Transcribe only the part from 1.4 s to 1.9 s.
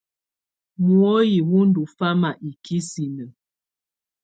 wɔ ndɔ